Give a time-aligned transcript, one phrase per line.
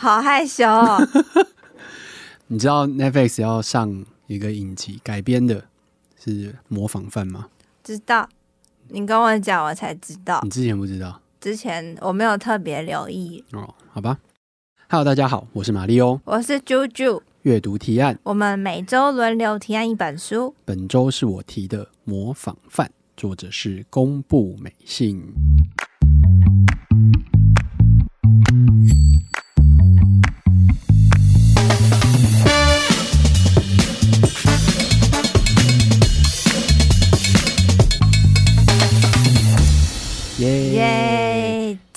[0.00, 0.98] 好害羞哦。
[2.48, 5.62] 你知道 Netflix 要上一个影集改编的
[6.18, 6.30] 是
[6.68, 7.48] 《模仿犯》吗？
[7.84, 8.26] 知道，
[8.88, 10.40] 你跟我讲，我才知道。
[10.42, 11.20] 你之前不知道？
[11.38, 13.44] 之前我没有特别留意。
[13.52, 14.18] 哦，好吧。
[14.88, 17.20] Hello，大家好，我是马力欧，我是啾啾。
[17.42, 20.54] 阅读提案，我们每周轮流提案一本书。
[20.64, 22.86] 本周是我提的《模仿犯》，
[23.18, 25.22] 作者是宫部美幸。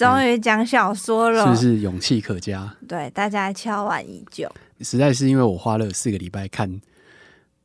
[0.03, 2.75] 终于讲小说了，是不是勇气可嘉？
[2.88, 4.52] 对，大家敲完已久。
[4.81, 6.81] 实在是因为我花了四个礼拜看，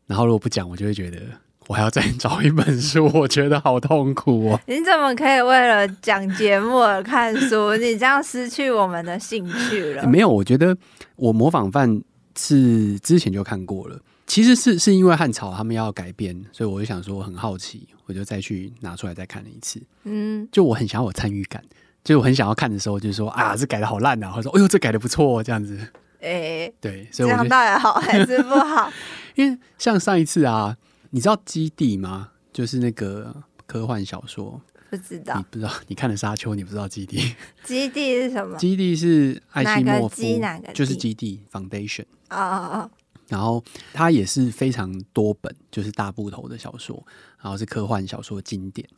[0.06, 1.18] 然后如果不讲，我就会觉得
[1.66, 4.60] 我还要再找一本书，我觉得好痛苦哦。
[4.66, 7.76] 你怎么可以为了讲节目而看书？
[7.76, 10.06] 你这样失去我们的兴趣了？
[10.08, 10.76] 没有，我觉得
[11.16, 12.00] 我模仿犯
[12.38, 14.00] 是之前就看过了。
[14.26, 19.82] 其实是是因为汉朝他们要改编，所以我就想说我很好奇，我就再去拿出来再看了一次。
[20.04, 21.64] 嗯，就我很想要有参与感，
[22.08, 25.76] 就我很想要看的时候，就是说啊，这改的好烂啊，或者说哎呦，这改的不错，这样子。
[26.22, 28.90] 哎、欸，对，所以我这样到底好还是不好？
[29.36, 30.74] 因为像上一次啊，
[31.10, 32.30] 你知道《基地》吗？
[32.50, 34.58] 就是那个科幻小说。
[34.88, 35.70] 不知道，你不知道？
[35.88, 37.18] 你看了《沙丘》，你不知道《基地》？
[37.62, 38.56] 《基地》是什么？
[38.58, 40.72] 《基地》是艾西莫夫，哪个基？
[40.72, 42.06] 就是《基地》Foundation。
[42.30, 42.90] 哦哦哦。
[43.28, 43.62] 然后
[43.92, 47.06] 它也是非常多本，就是大部头的小说，
[47.42, 48.88] 然后是科幻小说经典。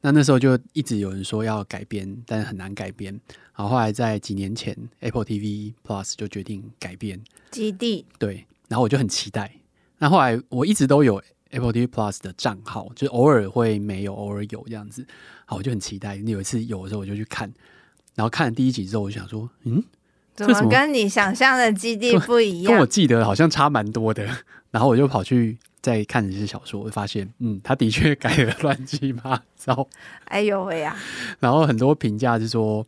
[0.00, 3.12] 那那时候就一直有人说要改编，但是很难改编。
[3.54, 7.18] 然后后来在几年前，Apple TV Plus 就决定改编
[7.50, 8.06] 《基地》。
[8.18, 9.52] 对，然后我就很期待。
[9.98, 15.06] 那后来我一直都有 Apple TV Plus 的账号，就偶尔会没有，偶尔有这样子。
[15.44, 16.16] 好，我就很期待。
[16.16, 17.52] 你有一次有的时候我就去看，
[18.14, 19.82] 然后看了第一集之后，我就想说，嗯。
[20.32, 22.72] 怎么跟你想象的基地不一样？
[22.72, 24.26] 跟我记得好像差蛮多的。
[24.70, 29.86] 然后我就跑去再看这些小说，我发现，嗯，他的确改了乱七八糟。
[30.26, 30.96] 哎呦喂呀！
[31.38, 32.86] 然后很多评价是说，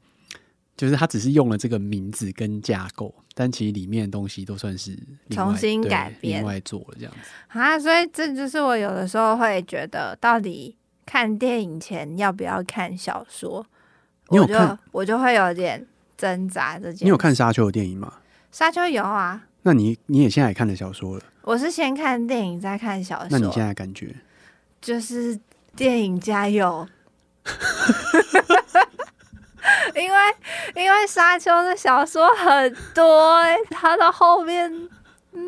[0.76, 4.98] 就是他只是用了这个名字跟架构，但其实里面的东西都算是
[5.30, 7.78] 重新改编、另外做了这样子啊。
[7.78, 13.64] 所以这就是我有的时候会觉得，到底看电影前要不要看小说？
[14.28, 15.86] 我就我就会有点。
[16.14, 18.12] 挣扎这件，你有看沙丘的电影吗？
[18.52, 19.44] 沙丘有啊。
[19.62, 21.22] 那你你也现在也看了小说了？
[21.42, 23.28] 我是先看电影再看小说。
[23.30, 24.14] 那你现在感觉？
[24.80, 25.38] 就是
[25.76, 26.86] 电影加油，
[29.94, 30.16] 因为
[30.74, 34.88] 因为沙丘的小说很多，欸，它到后面，
[35.32, 35.42] 嗯。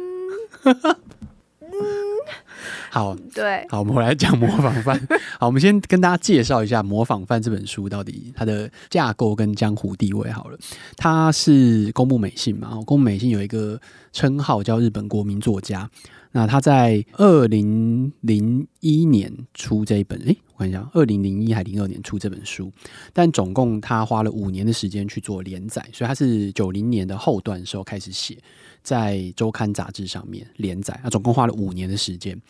[1.66, 1.72] 嗯，
[2.90, 4.98] 好， 对，好，我们回来讲《模仿犯》。
[5.38, 10.30] 好，我们先跟大家介绍一下《模仿犯》这本书到底它的架构跟江湖地位。
[10.30, 10.58] 好了，
[10.96, 12.70] 它是宫部美信嘛？
[12.84, 13.80] 宫部美信有一个
[14.12, 15.90] 称号叫日本国民作家。
[16.36, 22.72] 那他在二零零一年出这一本，诶，我看一下，二零零一还零二年出这本书，
[23.12, 28.36] 但总共他花了五年的时间去做连载，所以他是九零年的后段时候开始写。
[28.84, 32.40] 在周刊杂志上面连载，那总共花了五年的时间。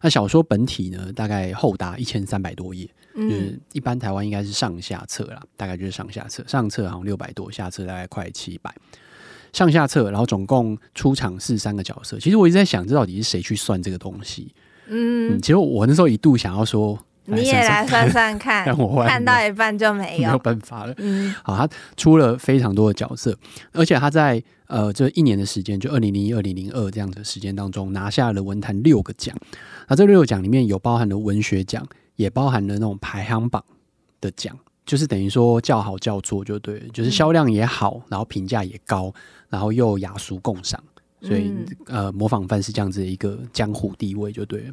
[0.00, 8.74] 那小说本体呢，大概厚达一千三百多页，就是一般台湾应该是上下册啦，大概就是上下册，上册好像六百多，下册大概快七百。
[9.52, 12.18] 上下册，然后总共出场是三个角色。
[12.18, 14.52] 其实我一直在想，这到底是谁去算这个东西？
[14.88, 16.98] 嗯，其实我那时候一度想要说。
[17.24, 20.94] 你也来算算看， 但我看到一半就没有， 没有办法了。
[20.96, 23.38] 嗯，好，他出了非常多的角色，
[23.70, 24.42] 而且他在
[24.72, 29.36] 呃这一年的时间，就二零零一、二零零二这样的时间当中，拿下了文坛六个奖。
[29.86, 33.62] 那这六个奖里面有包含了文学奖，也包含了那种排行榜
[34.18, 39.12] 的奖，就是等于说叫好叫座就对，就是销量也好，然后评价也高，
[39.50, 40.82] 然后又雅俗共赏，
[41.20, 44.72] 所以、嗯、呃，模仿范是这样子的一个江湖地位就对了。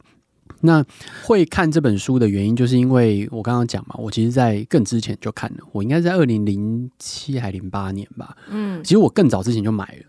[0.62, 0.84] 那
[1.24, 8.36] 会看这本书的原因，就是因为我刚刚讲嘛，我其实，在更之前就看了，我应该在二零零七还零八年吧。
[8.50, 10.06] 嗯，其实我更早之前就买了，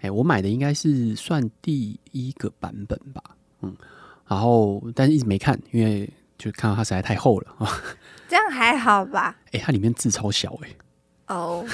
[0.00, 3.22] 哎，我买的应该是算第一个版本吧。
[3.60, 3.72] 嗯，
[4.26, 7.70] 然后但是一直没看，因为就看到它实在太厚了啊。
[8.28, 9.36] 这样还好吧？
[9.52, 10.68] 哎，它里面字超小哎。
[11.28, 11.64] 哦，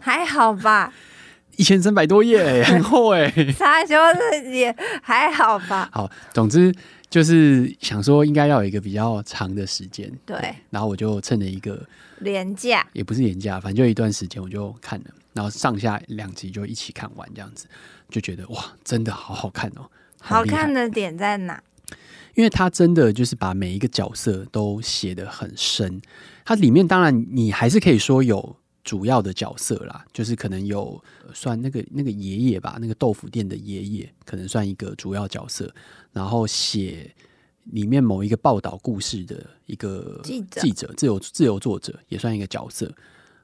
[0.00, 0.92] 还好吧？
[1.56, 3.30] 一千三百多页哎， 很厚哎。
[3.52, 3.94] 沙丘
[4.50, 5.88] 也还好吧？
[5.92, 6.74] 好，总之。
[7.12, 10.34] 就是想说，应该要有一个比较长的时间，对。
[10.70, 11.86] 然后我就趁着一个
[12.20, 15.04] 廉价，也不是廉价，反正就一段时间，我就看了。
[15.34, 17.66] 然后上下两集就一起看完，这样子
[18.08, 19.84] 就觉得哇，真的好好看哦！
[20.22, 21.62] 好，好看的点在哪？
[22.34, 26.00] 因为他真的就是把每一个角色都写得很深。
[26.46, 31.02] 它里面当然你还是可以说有主要的角色啦，就是可能有
[31.32, 35.72] 算那个那个爷爷吧，那个豆腐店的爷爷可能算一个主要角色，
[36.12, 37.14] 然后写
[37.64, 42.92] 里面某一个报道故事的一个记者，记者自由自由作者也算一个角色。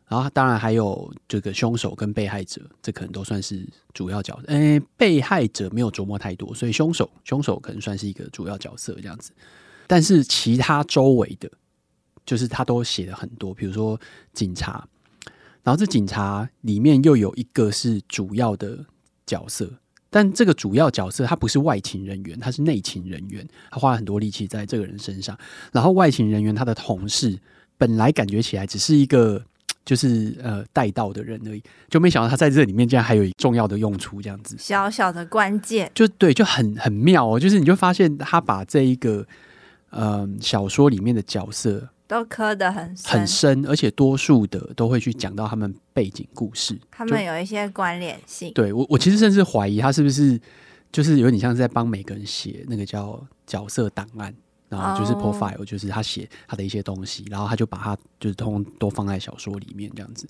[0.09, 4.47] 然后当然还有这个凶手跟被害者，这可能都算是主要角色。
[4.47, 9.33] 诶，被害者没有琢磨太多，所以凶手凶手可能算是一个主要角色这样子。
[9.87, 11.51] 但是其他周围的，
[12.25, 14.01] 就是他都写了很多，比如说
[14.33, 14.89] 警察，
[15.63, 18.85] 然后这警察里面又有一个是主要的
[19.27, 19.71] 角色，
[20.11, 25.39] 但这个主要角色他不是外勤人员，他是内勤人员，他花了很多力气在这个人身上。
[25.73, 27.39] 然后外勤人员他的同事
[27.77, 29.45] 本来感觉起来只是一个。
[29.85, 37.41] 就是呃带到的人而已，就没想到他在这里面竟然还有一重要的用处，这样子小小的关键，就对，就很很妙哦。
[37.41, 39.27] 就是你就发现他把这一个
[39.93, 48.53] 嗯小说里面的角色都磕得很深很深，而且多数的都会去讲到他们背景故事，他们有一些关联性。
[48.55, 50.41] 对我，我其实甚至怀疑他是不是
[50.91, 54.35] 就是有点像是在帮每个人写那个叫角色档案。
[54.71, 55.67] 然后就是 profile，、oh.
[55.67, 60.29] 就是他写他的一些东西，然后他就把它就是通通都放在小说里面这样子，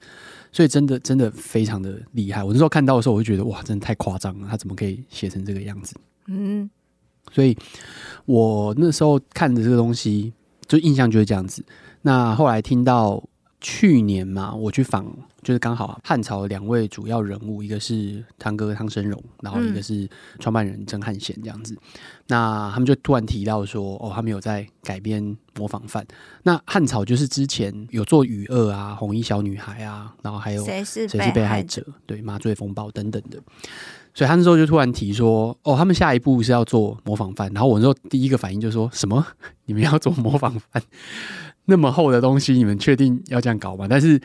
[0.53, 2.45] 所以真的真的非常的厉害。
[2.45, 5.97] 我那时候看到的时候，我就觉得哇，真的太夸张了，他怎么可以写成这个样子？
[6.29, 6.71] 嗯，
[7.33, 7.59] 所以
[8.27, 10.33] 我那时候看的这个东西，
[10.69, 11.65] 就印象就是这样子。
[12.03, 13.25] 那后来听到。
[13.61, 15.05] 去年嘛，我去访，
[15.43, 21.75] 就是刚好汉朝两位主要人物，一个是汤哥汤生荣，然后一个是创办人曾汉贤这样子。
[21.75, 21.81] 嗯、
[22.29, 26.07] 那他们就突然提到说，哦，他们有在改编模仿犯。
[26.45, 31.85] 那汉朝就是之前有做雨恶啊、红衣小女孩啊，然后还有谁是谁是被害者？
[32.07, 33.43] 对，麻醉风暴等等的。
[34.19, 37.49] 所以他那时候就突然提说，哦，他们下一步是要做模仿犯。
[37.53, 39.25] 然后我那时候第一个反应就是说什么？
[39.67, 40.83] 你们要做模仿犯？
[41.67, 43.87] 那么厚的东西，你们确定要这样搞吗？
[43.89, 44.21] 但是，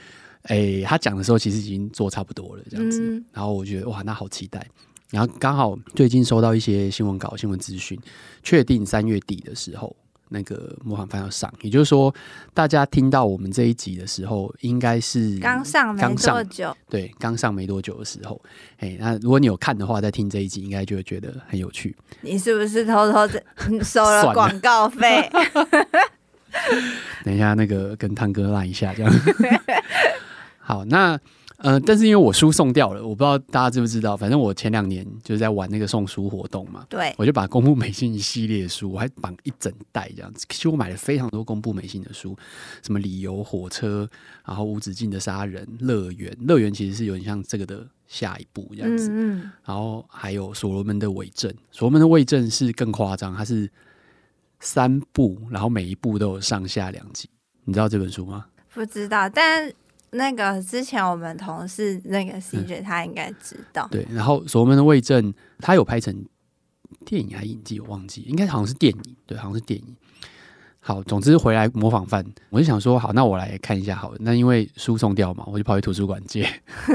[0.45, 3.01] 哎、欸，他讲的时候其实已经做差不多了，这样子。
[3.04, 4.68] 嗯、然后我觉得哇，那好期待。
[5.12, 7.96] 然后刚好最近收到一些新闻稿、新闻资讯，
[8.42, 9.96] 确定三月底的时候，
[10.34, 11.54] 那个模仿犯要上。
[11.62, 12.14] 也就是说，
[12.54, 16.76] 大家听到我们这一集的时候，应该是刚上没多久。
[16.90, 18.42] 对，刚上没多久的时候。
[18.80, 21.96] 哎，那如果你有看的话，在听这一集，应该就会觉得很有趣。
[22.22, 23.28] 你是不是偷偷
[23.86, 25.30] 收了广告费？
[27.24, 29.14] 等一下，那个跟汤哥赖一下，这样。
[30.60, 31.20] 好，那
[31.63, 34.15] 呃，但是因为我书送掉了，我不知道大家知不知道。
[34.15, 40.45] 反正我前两年就是在玩那个送书活动嘛，对，我就把公布美信一系列的书，我还绑一整袋这样子。
[40.50, 42.38] 其实我买了非常多公布美信的书，
[42.83, 44.07] 什么理由火车，
[44.45, 49.10] 然后无止境的杀人，乐园，乐园其实是有点像这个的下一步这样子。
[49.10, 53.69] 嗯，嗯，然后还有所罗门的伪证，所罗门的伪证是更夸张，它是。
[54.65, 57.30] 三部，然后每一部都有上下两集，
[57.65, 58.45] 你知道这本书吗？
[58.74, 59.69] 不知道，但
[60.13, 63.88] 那个之前我们同事那个 CJ 他应该知道。
[63.92, 66.25] 嗯、对，然后《所罗门的卫证》他有拍成
[67.06, 69.95] 电影还是影集，我忘记，应该好像是电影，对，好像是电影。
[70.86, 74.18] 好，总之回来模仿犯，我就想说，好，那我来看一下好了。
[74.19, 76.45] 那因为书送掉嘛，我就跑去图书馆借。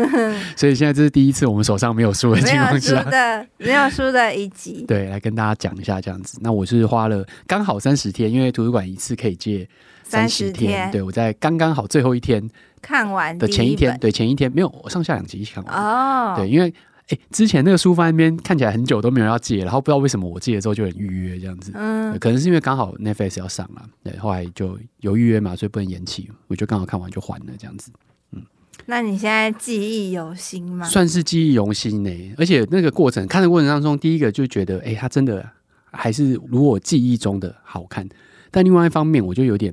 [0.54, 4.84] 所以现在这是第一次我们手上没有书的情况下，没有书的，没有书的一集。
[4.86, 6.38] 对，来跟大家讲一下这样子。
[6.42, 9.66] 那我是花了刚好三十天，因为图书馆一次可以借
[10.04, 10.70] 三十天。
[10.70, 12.46] 天对，我在刚刚好最后一天
[12.80, 15.74] 看完的前一天，对，前一天没有，我上下两集一起看完。
[15.74, 16.72] 哦，对，因为。
[17.10, 27.90] 哎，之前那个书放那边看起来很久都没有人要借，然后不知道为什么我借了之后就有人预约这样子，嗯，可能是因为刚好 Netflix 要上了，对，后来就有预约嘛，所以不能延期，我就刚好看完就还了这样子，
[28.32, 28.42] 嗯。
[28.84, 30.86] 那你现在记忆犹新吗？
[30.86, 35.50] 算是记忆犹新呢，而且那个过程看的过程当中，第一个就觉得，哎，它真的
[35.90, 38.06] 还是如我记忆中的好看，
[38.50, 39.72] 但另外一方面，我就有点、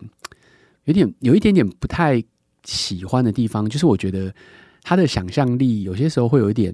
[0.85, 2.24] 有点、有一点点不太
[2.65, 4.34] 喜欢的地方，就是我觉得
[4.84, 6.74] 他的想象力有些时候会有一点。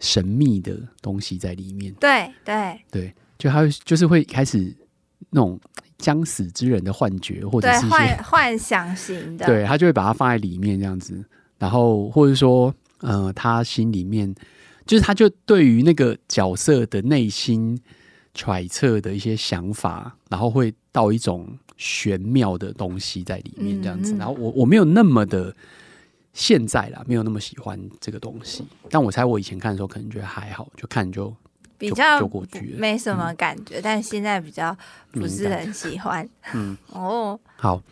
[0.00, 2.80] 神秘的东西在里面，对对。
[2.90, 4.74] 对，就他就是会开始
[5.30, 5.56] 那种
[5.96, 11.24] 将死之人的幻觉，或者是幻幻想型的，对他就会把它放在里面这样子，
[11.56, 14.34] 然后或者说，呃，他心里面
[14.86, 17.80] 就是他就对于那个角色的内心
[18.34, 21.46] 揣测的一些想法，然后会到一种
[21.82, 25.52] 玄妙的东西在里面这样子，然后我我没有那么的。
[26.34, 31.30] 现在啦，没有那么喜欢这个东西，但我猜我以前看的时候可能觉得还好，就看就
[31.76, 33.80] 比较就过去了，没什么感觉。
[33.80, 34.74] 嗯、但现在比较
[35.10, 36.26] 不是很喜欢。
[36.54, 37.82] 嗯，哦，好，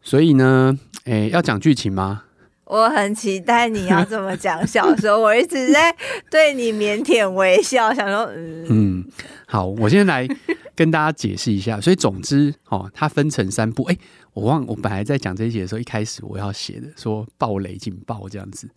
[0.00, 2.24] 所以呢，诶，要讲剧情吗？
[2.68, 5.94] 我很期待你要这么讲小说，我一直在
[6.30, 9.04] 对你腼腆微笑，想说，嗯嗯，
[9.46, 10.36] 好，我现在来
[10.76, 11.80] 跟大家解释一下。
[11.80, 13.82] 所以总之，哦，它分成三部。
[13.84, 14.00] 哎、欸，
[14.34, 18.68] 我忘，我本来在讲这一节的时候，一开始我要写的说暴雷警报这样子，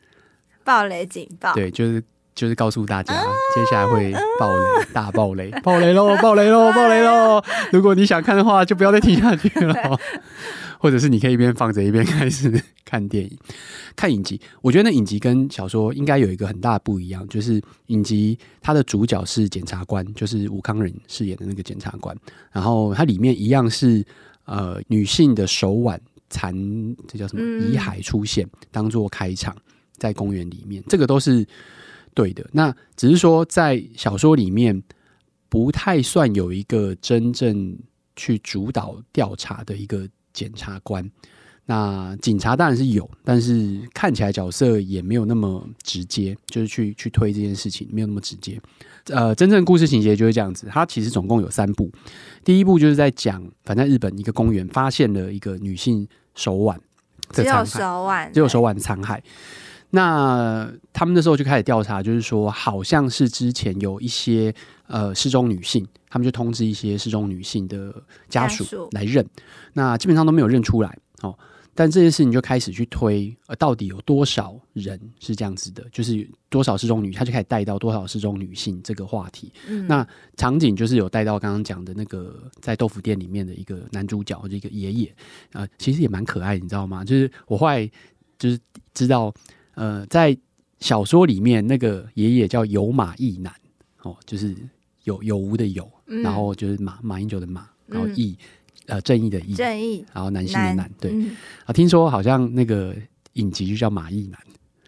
[0.63, 2.03] 暴雷警报，对，就是。
[2.33, 3.13] 就是告诉大家，
[3.53, 7.43] 接下来会爆雷，大爆雷，爆雷喽， 爆雷喽，爆雷喽！
[7.71, 9.75] 如果你想看的话，就不要再听下去了。
[10.79, 13.37] 或者是你可以一边放着一边开始看电影、
[13.95, 14.41] 看影集。
[14.61, 22.17] 我觉得那影集跟小说应该有一个很大的不一样，就是影集它的主角是检察官，就是吴康仁饰演的那个检察官。
[22.51, 24.03] 然后它里面一样是
[24.45, 26.55] 呃女性的手腕残，
[27.07, 29.55] 这叫什么遗骸出现，当做开场，
[29.97, 31.45] 在公园里面，这个都是。
[32.13, 34.81] 对的，那只是说在小说里面
[35.49, 37.77] 不太算有一个真正
[38.15, 41.09] 去主导调查的一个检察官。
[41.65, 48.59] 那警察当然是有，但是看起来角色也没有那么直接，就是去去推这件事情没有那么直接。
[49.05, 50.67] 呃，真正故事情节就是这样子。
[50.69, 51.89] 它其实总共有三部，
[52.43, 56.79] 第一部就是在讲，反正日本一个公园发现了一个女性手腕，
[57.31, 59.19] 只有手腕，只有手腕的残骸。
[59.93, 64.53] 那他们那时候就开始调查，就是说，好像是之前有一些
[64.87, 67.93] 呃失踪女性，他们就通知一些失踪女性的
[68.29, 69.25] 家属来认，
[69.73, 71.37] 那基本上都没有认出来哦。
[71.75, 75.85] 但这件事情就开始去推，呃，到底有多少人是这样子的？
[75.91, 79.51] 就是多少失踪女，他就开始带到多少失踪女性这个话题。
[79.67, 80.07] 嗯、那
[80.37, 85.15] 场景就是有带到刚刚讲的那个在豆腐店里面的一个男主角，这个爷爷
[85.51, 87.03] 啊，其实也蛮可爱，你知道吗？
[87.03, 87.89] 就是我后来
[88.39, 88.57] 就是
[88.93, 89.33] 知道。
[89.75, 90.37] 呃，在
[90.79, 93.53] 小说里面，那个爷爷叫有马义男，
[94.01, 94.55] 哦，就是
[95.03, 98.35] 有有无的有，嗯、然后就是马马英九的马，然后义、
[98.87, 102.95] 嗯、呃正义的义，正义，然后男性的男，男对、嗯、啊，听说好像那个
[103.33, 104.39] 影集就叫马义男，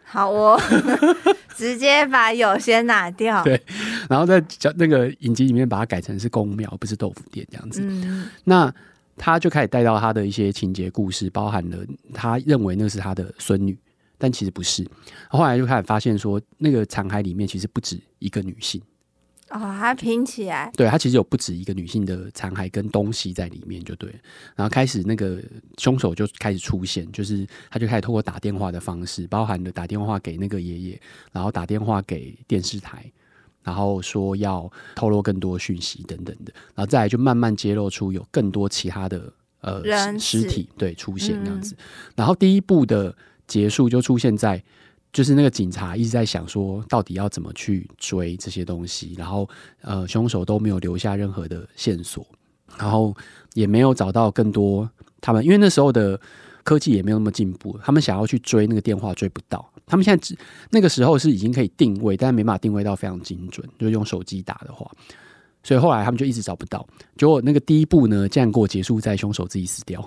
[0.04, 0.60] 好哦，
[1.56, 3.62] 直接把有先拿掉，对，
[4.10, 8.74] 然后在叫那个影集里面把它改成是公庙，不是豆腐店这样子，嗯、那
[9.16, 11.78] 他就开始带到他的一些情节故事，包含了
[12.14, 13.78] 他认为那是他的孙女。
[14.18, 14.88] 但其实不是，
[15.30, 18.82] 后来就开始发现说，那个残骸里面其实不止一个女性
[19.50, 24.10] 哦，它拼起来，对，它其实有不止一个女性的残骸跟东西在里面，就对。
[24.56, 25.44] 然后开始那个
[25.78, 31.02] 凶手就开始出现，就是他就开始透过打电话的方式，包含了打电话给那个爷爷，
[31.32, 33.12] 然后打电话给电视台，
[33.62, 41.76] 然后说要透露更多讯息等等的，然后再来就慢慢揭露出有更多其他的呃尸体对出现这样子。
[41.78, 41.84] 嗯、
[42.16, 43.16] 然后第一部的。
[43.54, 44.60] 结束就出现在，
[45.12, 49.48] 就是那个警察一直在想说，到底要怎么去追这些东西，然后
[49.82, 52.26] 呃，凶手都没有留下任何的线索，
[52.80, 53.16] 然后
[53.54, 54.90] 也没有找到更多
[55.22, 56.20] 他们，因为那时候的
[56.64, 60.36] 科技也没有那么进步，他们想要去追那个电话追不到，他们现在只
[60.72, 64.90] 那个时候是已经可以定位，但没办法定位到非常精准，就用手机打的话，
[65.62, 66.84] 所以后来他们就一直找不到，
[67.18, 70.04] 结果那个第一步呢，竟然给我结束在凶手自己死掉，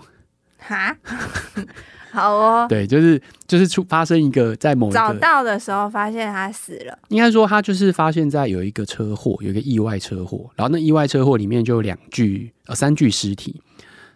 [0.66, 0.96] 哈。
[2.12, 13.60] 好哦，对，就是就是出发生一个在某找到的时候发现他死了，应该说他就是发现在有一个车祸，有一个意外车祸，然后那意外车祸里面就有两具呃三具尸体，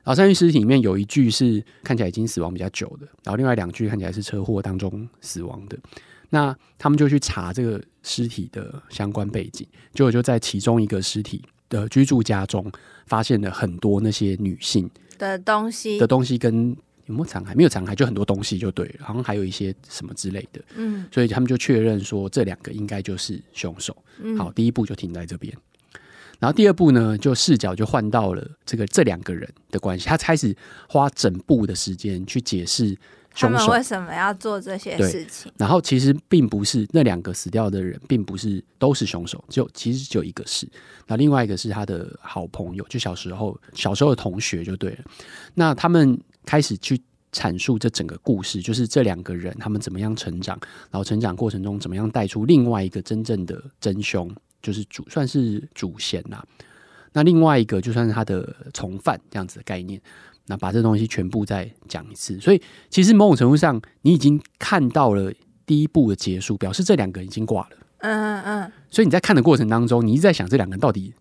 [0.02, 5.76] 然后三具尸体里面有一具是看起来已经死亡比较久的，然后另外两具看起来是车祸当中死亡的，
[6.30, 12.72] 那他们就去查这个尸体的相关背景，结果就在其中一个尸体的居住家中
[13.06, 14.88] 发现了很多那些女性
[15.20, 16.76] 的东西的东西跟。
[17.06, 17.56] 有没有残骸？
[17.56, 20.62] 没有残骸，就很多东西就对了，好像还有一些什么之类的。
[20.76, 23.96] 嗯，所以他们就确认说这两个应该就是凶手。
[24.22, 25.52] 嗯，好，第一步就停在这边，
[26.38, 30.06] 然后第二步呢，就视角就换到了这个这两个人的关系。
[30.06, 30.56] 他开始
[30.88, 32.96] 花整部的时间去解释
[33.32, 35.50] 他们为什么要做这些事情。
[35.56, 40.68] 然后其实并不是那两个死掉的人，并不是都是凶手，就其实只有一个是。
[41.06, 44.98] 那另外一个是他的好朋友，就小时候小时候的同学就对了。
[45.54, 46.18] 那他们。
[46.46, 47.00] 开始去
[47.32, 50.58] 阐述这整个故事，就是这两个人他们怎么样成长，
[50.90, 56.42] 然后成长过程中怎么样带出另外一个真正的真凶，就是主算是主嫌呐。
[57.12, 60.00] 那另外一个就算是他的从犯这样子的概念，
[60.46, 62.38] 那把这东西全部再讲一次。
[62.40, 65.32] 所以其实某种程度上，你已经看到了
[65.64, 67.70] 第一步的结束，表示这两个人已经挂了。
[67.98, 68.72] 嗯嗯嗯。
[68.90, 71.12] 所以你在看的过程当中，你一直在想这两个人到底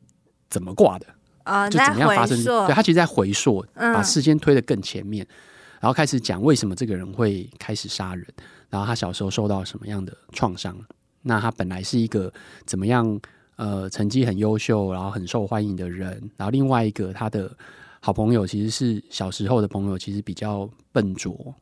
[0.49, 1.05] 怎么挂的。
[1.43, 2.43] 啊，就怎么样发生？
[2.43, 5.33] 对，他其实在回溯，把时间推得更前面，嗯、
[5.81, 8.25] 然后开始讲为什么这个人会开始杀人，
[8.69, 10.77] 然后他小时候受到什么样的创伤。
[11.21, 12.31] 那他本来是一个
[12.65, 13.19] 怎么样？
[13.55, 16.31] 呃，成绩很优秀，然后很受欢迎的人。
[16.37, 17.51] 然后另外一个他的
[17.99, 21.53] 好朋友其实是小时候的朋友，其实比较笨拙，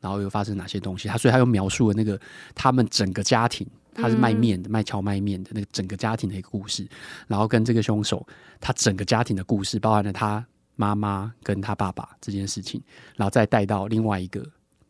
[0.00, 1.08] 然后又发生哪些东西。
[1.08, 2.20] 他所以他又描述了那个
[2.54, 6.86] 他们整个家庭，他是卖面的，嗯、卖荞麦面的那个整个家庭的一个故事，
[7.26, 8.26] 然后跟这个凶手
[8.60, 12.80] 他整个家庭的故事，包含了他妈妈跟他爸爸这件事情，
[13.16, 14.40] 然后再带到另外一个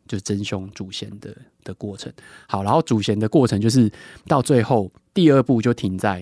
[0.07, 2.11] 就是真凶主嫌的的过程。
[2.47, 3.89] 好，然后主嫌的过程就是
[4.27, 6.15] 到最后第二部就停在，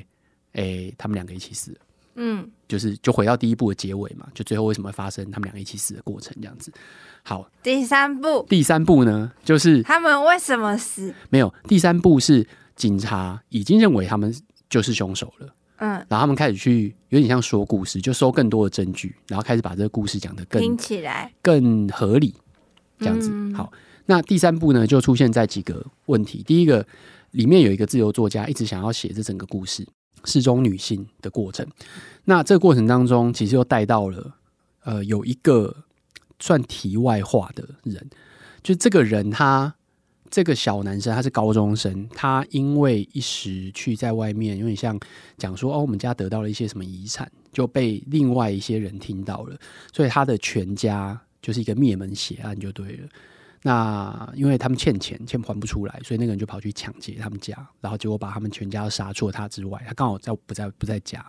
[0.53, 1.77] 哎、欸，他们两个一起死了。
[2.15, 6.71] 嗯，就是就回到第一部的结尾嘛，就最后为什么会发生他们两个一起死的过程这样子。
[7.23, 11.13] 好，第三部，第三部呢，就是他们为什么死？
[11.29, 14.33] 没有，第三部是警察已经认为他们
[14.69, 15.55] 就是凶手了。
[15.77, 22.33] 嗯，然后他们开始去有点像说故事，就收更多的证据，然后开始把这个故事讲得更听起来更合理，
[22.99, 23.29] 这样子。
[23.33, 23.73] 嗯、好，
[24.05, 26.41] 那第三部呢，就出现在几个问题。
[26.43, 26.87] 第一个，
[27.31, 29.85] 里面有一个自由作家一直想要写这整个故事。
[30.25, 31.65] 失踪女性的过程，
[32.25, 34.35] 那这个过程当中，其实又带到了
[34.83, 35.75] 呃，有一个
[36.39, 38.09] 算题外话的人，
[38.61, 39.73] 就这个人他
[40.29, 44.99] 这个小男生他是高中生，他因为一时去在外面，有点像
[45.37, 49.55] 讲说哦，我们家得到了一些什么遗产，就被另外一些人听到了，
[49.93, 53.07] 所以他的全家就是一个灭门血案就对了。
[53.67, 61.25] 那因为他们欠钱，欠还不出来，所以那个人就跑去抢劫他们家，然后结果把他们全家都杀，除了他之外，他刚好在不在不在家。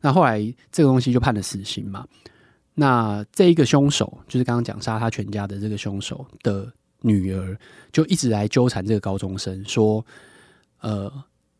[0.00, 0.40] 那后来
[0.72, 2.08] 这个东西就判了死刑嘛。
[2.72, 7.54] 那这一个凶手，就是刚刚讲杀他全家的这个凶手的女儿，
[7.92, 10.02] 就一直来纠缠这个高中生，说
[10.80, 11.12] ：“呃，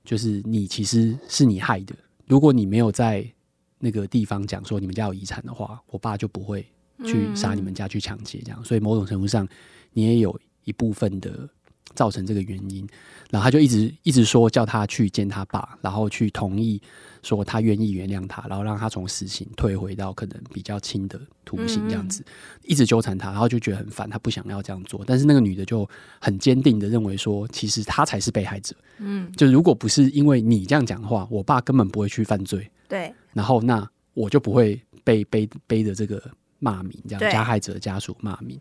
[0.02, 3.30] 就是你其实是你害的，如果你没有在
[3.78, 6.66] 那个地方讲说你们家有遗产的话，我爸就不会
[7.04, 8.64] 去杀你们家去抢劫这样。
[8.64, 9.46] 所以某种程度上。”
[9.92, 11.48] 你也有一部分的
[11.94, 12.86] 造成这个原因，
[13.30, 16.80] 然后他就一直一直说叫他去见他爸，然后去同意
[17.22, 22.24] 说他愿意原谅他，然后让他从死刑退回到可能比较轻的徒刑这样子，
[22.62, 25.88] 一直纠缠他，然后就觉得很烦，他不想要这样做，但是那个女的就
[26.20, 36.22] 很坚定的认为说，其实他才是被害者，嗯，就如果不是因为你这样讲的话，我爸根本不会去犯罪，对，然后那我就不会被背背着这个
[36.60, 38.58] 骂名，这样加害者的家属骂名。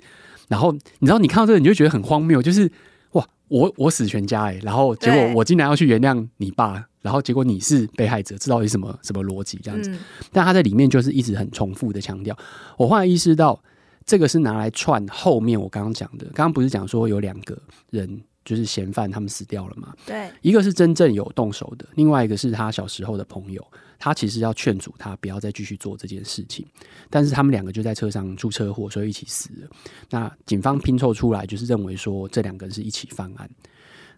[0.50, 2.70] 然后你知道，你看到这个，你就觉得很荒谬，就是
[3.14, 9.90] 哇，我我死全家哎，然后结果我竟然要去原谅你爸，然后结果你是被害者，这到底什么什么逻辑这样子？
[9.92, 10.00] 嗯、
[10.34, 12.38] 但他在里面就是一直很重复的强调。
[12.76, 13.58] 我后来意识到，
[14.06, 16.26] 这个是拿来串后面我刚刚讲的。
[16.34, 17.58] 刚刚不是讲说有两个
[17.92, 18.22] 人。
[18.50, 19.96] 就是嫌犯，他们死掉了嘛？
[20.08, 23.64] 对，一个是真正有动手的，另外一个是他小时候的朋友。
[24.00, 26.66] 他其实要劝阻他不要再继续做这件事情，
[27.10, 29.68] 但是他们两个就在车上出车祸，所以一起死了。
[30.10, 33.48] 那警方拼凑出来，就是认为说这两个人是一起犯案。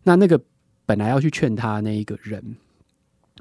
[0.04, 0.40] 那那个
[0.86, 2.56] 本来要去劝他那一个人。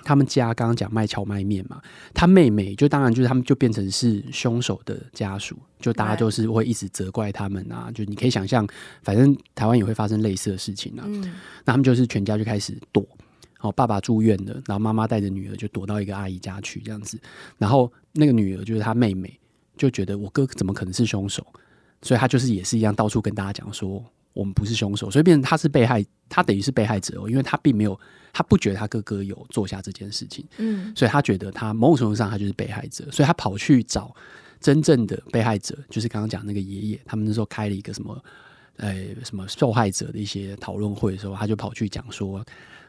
[0.02, 1.80] 他们家刚刚讲卖荞麦面嘛，
[2.14, 7.90] 他妹妹就当然就是他们就变成是凶手的家属，就大家就是会一直责怪他们啊。
[7.94, 8.66] 就你可以想象，
[9.02, 11.04] 反正台湾也会发生类似的事情啊。
[11.06, 11.20] 嗯，
[11.64, 13.06] 那他们就是全家就开始躲，
[13.60, 17.18] 哦，爸爸住院了，然后妈妈带着女儿就躲到一个阿姨家去这样子。
[17.58, 19.38] 然后那个女儿就是他妹妹，
[19.76, 21.46] 就觉得我哥怎么可能是凶手，
[22.02, 24.04] 所以他就是也是一样到处跟大家讲说。
[24.32, 27.98] 我们不是凶手，所以变成他是被害，他等于是被害者哦，因为他并没有，
[28.32, 34.14] 他不觉得他哥哥有做下这件事情，嗯，所以他觉得他某种程度上他就是被害者，所以他跑去找
[34.60, 38.24] 真正的被害者，就是刚刚讲那个爷爷，他们那时候开了一个什么，
[38.76, 42.44] 呃，什么受害者的一些讨论会的时候，他就跑去讲说，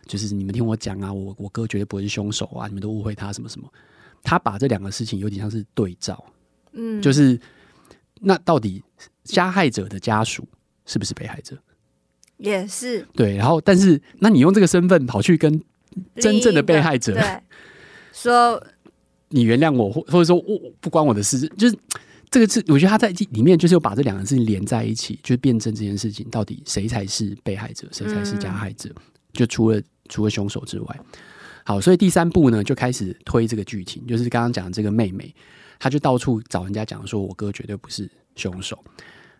[0.05, 3.67] 就是你们听我讲啊，我我哥绝对不会是凶手啊，你们都误会他什么什么，
[4.21, 6.23] 他把这两个事情有点像是对照，
[6.73, 7.39] 嗯，就是
[8.19, 8.83] 那到底
[9.23, 10.47] 加害者的家属。
[10.85, 11.57] 是不是被害者？
[12.37, 15.61] 也是对，然后但是，那你用这个身份跑去跟
[16.15, 17.15] 真正的被害者
[18.11, 18.59] 说，
[19.29, 21.77] 你原谅我，或或者说我不关我的事，就是
[22.31, 28.89] 这个是我觉得他在里面就是有把这两个事情连在一起，就是辩证这件事情到底谁才是被害者，谁才是加害者？
[28.95, 29.01] 嗯、
[29.33, 30.99] 就除了除了凶手之外，
[31.63, 35.31] 好，所以第三步呢就开始推这个剧情，就是刚刚讲的这个妹妹，
[35.77, 38.83] 她就到处找人家讲说，我哥绝对不是凶手，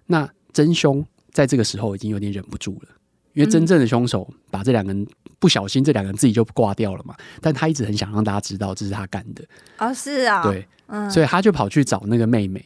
[0.06, 1.04] 那真凶。
[1.32, 2.90] 在这个时候已经有点忍不住了，
[3.34, 5.08] 因为真正的凶手把这两个人
[5.40, 7.16] 不小心，这两个人自己就挂掉了嘛。
[7.40, 9.44] 但他一直很想让大家知道这是他干的。
[9.78, 12.64] 哦，是啊，对，嗯，所以他就跑去找那个妹妹，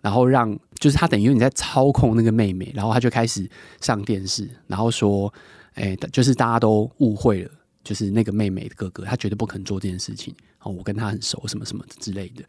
[0.00, 3.48] 然后让就是他等于你在操控那个妹妹，然后他就开始
[3.80, 5.32] 上电视，然后说，
[5.74, 7.50] 哎，就是大家都误会了，
[7.84, 10.34] 就是那个妹妹的哥哥，他绝对不肯做这件事情。
[10.60, 12.42] 哦，我跟他很熟，什么什么之类的。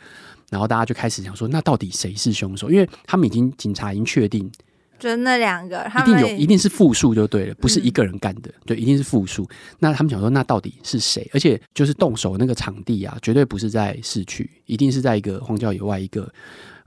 [0.50, 2.71] 然后大家就开始想说，那到底谁是凶手？
[2.71, 4.52] 因为他们已经警察已经确定。
[5.00, 9.48] 就那两个，一定有，一定是复数就对了，不是一个人干的，嗯、对，一定是复数。
[9.80, 11.30] 那他们想说，那到底是谁？
[11.34, 16.32] 而且就是动手那个场地啊，绝对不是在市区，一定是在一个荒郊野外一个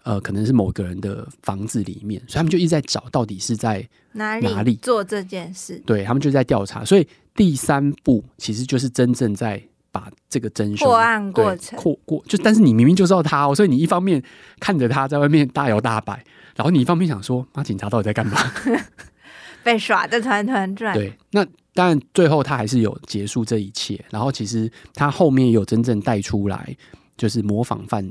[0.03, 5.81] 呃，可能是某个人的房子里面，所以他们就一直在找到底是在哪里哪里做这件事？
[5.85, 14.23] 对，他们就在调查，所以第三步其实就是真正在把这个真凶破案过程过过，就但是你明明就知道他哦，所以你一方面
[14.59, 16.25] 看着他在外面大摇大摆，
[16.61, 18.37] 然后你一方面想说，妈，警察到底在干嘛？
[19.64, 20.94] 被耍的团团转。
[20.94, 21.42] 对，那
[21.73, 26.77] 当然最后他还是有结束这一切，然后其实他后面也有真正带出来，
[27.16, 28.07] 就是模仿犯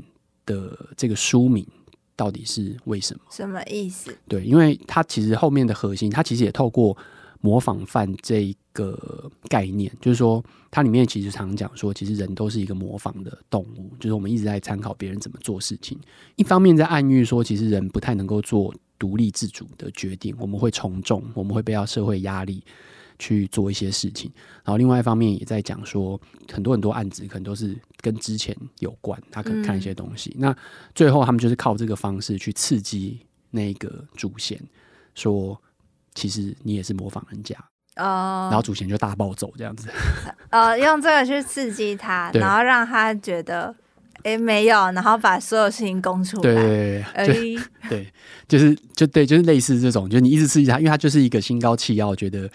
[0.46, 1.64] 的这个书名
[2.16, 3.20] 到底是为什么？
[3.30, 4.12] 什么意思？
[4.26, 6.96] 对，因为他其实后面的核心，他其实也透过
[7.40, 15.98] 模仿犯这个概念，就是说它里面其实常讲说，其实人都是一个模仿的动物，就是我们一直在参考别人怎么做事情，
[16.36, 18.74] 一方面在暗喻说，其实人不太能够做。
[19.00, 22.62] 独立自主的决定，我们会从众，我们会被到社会压力
[23.18, 24.30] 去做一些事情。
[24.62, 26.20] 然后另外一方面也在讲说，
[26.52, 30.36] 很多很多案子可能都是跟之前有关，他可能看一些东西。
[30.38, 30.54] 那
[30.94, 33.18] 最后他们就是靠这个方式去刺激
[33.50, 34.60] 那个主线，
[35.14, 35.58] 说
[36.14, 37.56] 其实你也是模仿人家
[38.00, 38.48] 哦。
[38.50, 39.88] 然后主嫌就大暴走这样子，
[40.50, 43.74] 呃， 用这个去刺激他，然后让他觉得。
[44.22, 46.42] 哎，没有，然后把所有事情供出来。
[46.42, 48.12] 对对对，就 对，
[48.46, 52.46] 就是就对，就是类似这种，就是你一直刺激他，因为他就是一个心高气傲，觉得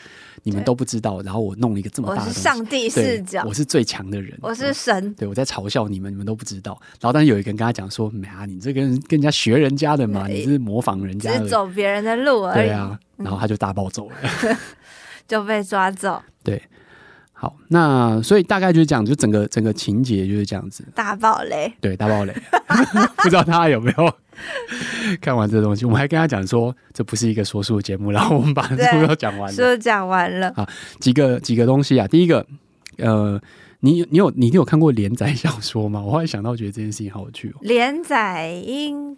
[0.44, 6.80] 你们都不知道，然后我弄了一个这么大的东西，我是上帝视角，我是最强的人，我是神，对，我在嘲笑你们，你们都不知道。
[7.02, 14.16] 然后，但是有一个人跟他讲说：“没啊，你这个人跟人家学人家的嘛，你是模仿人家的，只走别人的路而已。”对啊，然后他就大暴走了，
[15.28, 16.22] 就被抓走。
[16.44, 16.62] 对。
[17.38, 20.88] 好，那所以大概就是讲，就整个整个情节就是这样子。
[20.96, 22.34] 大爆雷，对，大爆雷，
[23.18, 24.14] 不知道他有没有
[25.20, 25.84] 看完这个东西？
[25.84, 30.54] 我们还跟他讲说，这不是一个说书的节目，然后我们把书都讲完了，书讲完了。
[30.56, 30.66] 好，
[31.02, 32.48] 几个几个东西啊，第一个，
[33.00, 33.40] 呃，
[33.82, 36.02] 你你有你有看过连载小说吗？
[36.02, 37.60] 我后来想到，觉得这件事情好有趣哦。
[37.62, 39.18] 连载应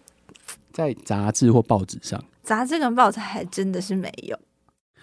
[0.72, 4.38] 在杂志或报纸上，杂志跟报纸还真的是没有。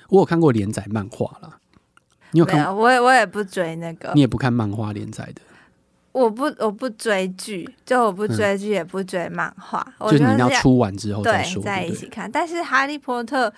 [0.08, 1.58] 我有看过连载漫画啦。
[2.32, 2.64] 你有看？
[2.64, 4.12] 有，我也我也不追那个。
[4.14, 5.40] 你也不看漫画连载的？
[6.12, 9.84] 我不我不追剧，就我不追剧，也不追漫画。
[9.98, 12.30] 嗯、就你要出完之后再说，对，在一起看。
[12.30, 13.48] 但是《哈利波特》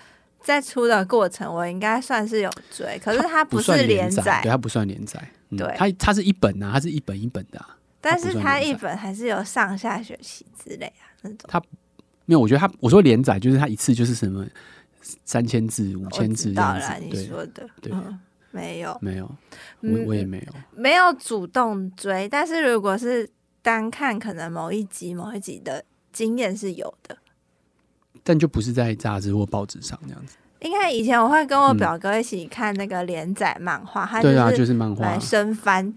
[0.41, 5.21] 在出的过程，我应该算是有追，可是它不是连载，对，它不算连载。
[5.51, 7.77] 对，它它是一本啊，它是一本一本的啊。
[8.01, 11.39] 但是它一本还是有上下学期之类啊那种。
[11.47, 11.61] 它
[12.25, 14.45] 没有，我觉得它我说连载就是它一次就是什么
[15.25, 16.93] 三千字、五千字这样子。
[16.99, 17.91] 你说的，对。
[17.93, 19.29] 嗯没有，没有，
[19.81, 22.27] 我我也没有，没有主动追。
[22.27, 23.29] 但是如果是
[23.61, 27.15] 单看，可能某一集某一集的经验是有的，
[28.23, 30.37] 但就不是在杂志或报纸上这样子。
[30.61, 35.93] 应该以前我会跟我表哥一起看那个连载漫画，他对啊，就是漫画来生番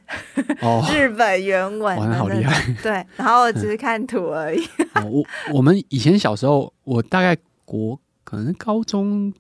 [0.61, 2.75] 哦， 日本原文，哇，好厉害。
[2.83, 4.63] 对，然后我只是 看图而已。
[4.97, 7.99] 我我们以前小时候，我大概国
[8.31, 9.33] 可能高中。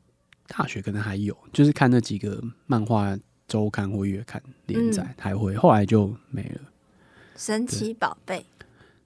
[0.53, 6.61] 大学可能还有，就是看那几个漫画周刊或月刊连载，嗯、还会，后来就没了。
[7.37, 8.45] 神奇宝贝，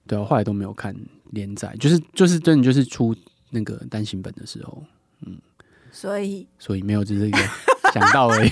[0.07, 0.95] 对啊，后来都没有看
[1.29, 3.15] 连载，就是就是真的就是出
[3.51, 4.83] 那个单行本的时候，
[5.23, 5.37] 嗯，
[5.91, 7.37] 所以所以没有，只是一个
[7.93, 8.49] 想到而已。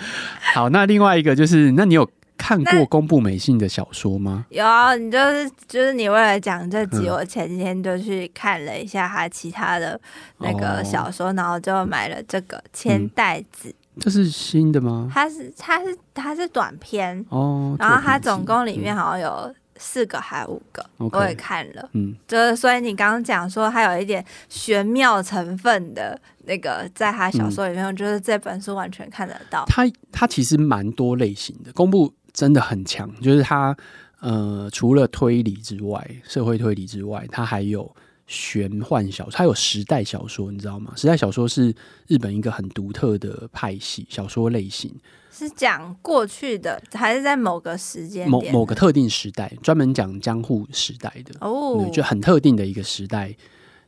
[0.54, 2.06] 好，那另外一个就是，那你有
[2.44, 4.44] 看过宫部美幸的小说吗？
[4.50, 9.98] 有啊，你就是就是你为了讲这集，我前几天就去看了一下他其他的
[10.40, 14.00] 那个小说，哦、然后就买了这个《千代子》嗯。
[14.00, 15.10] 这是新的吗？
[15.10, 29.64] 它是它是它是短篇哦，然后它总共里面好像有四个还五个，嗯、我也看了，嗯，就是所以你刚刚讲说它有一点玄妙成分的那个，在他小说里面，我觉得这本书完全看得到。
[29.66, 32.12] 它它其实蛮多类型的，宫部。
[32.34, 33.74] 真的很强，就是他，
[34.20, 37.94] 呃，除了推理之外，社会推理之外，他还有
[38.26, 40.92] 玄幻小说，他有时代小说，你知道吗？
[40.96, 41.72] 时代小说是
[42.08, 44.92] 日本一个很独特的派系小说类型，
[45.30, 53.32] 是讲过去的，还是在某个时间某某个特定时代，专门讲江户时代的哦，就很特定的一个时代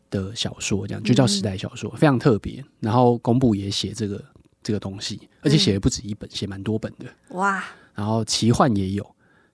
[0.09, 2.65] 的小说，这样就叫时代小说，嗯、非常特别。
[2.79, 4.25] 然后宫部也写这个
[4.63, 7.65] 这个东西，而且写的不止一本，写蛮、嗯、多本的，哇。
[7.97, 9.03] 然后奇幻也有，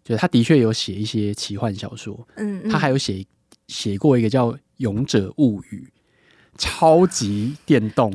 [0.03, 3.25] 就是他的确有写一些奇幻小说，嗯，嗯，他还有写
[3.69, 5.89] 写过一个叫《勇者物语》，
[6.59, 8.13] 超级电动，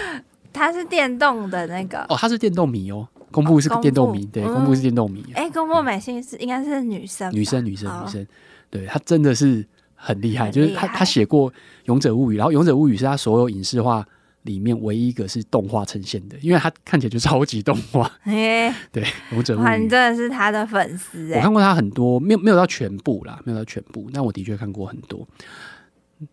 [0.52, 2.04] 他是电动的那个。
[2.10, 8.26] 哦，他是电动迷哦，公布是个电动迷，哦、对，公布是电动迷，哎、嗯，宫部美幸是应该是女生，女生，女生，女生，
[8.68, 11.50] 对，他真的是很厉害，就是他他写过
[11.86, 14.06] 《勇者物语》，然后《勇者物语》是他所有影视化。
[14.42, 18.10] 里面唯一一个是动画呈现的，因为它看起来就超级动画。
[18.24, 21.32] 欸、对，勇者物语，你真的是他的粉丝。
[21.34, 25.26] 我看过他很多，没有没有到全部啦，没有到全部，但我的确看过很多。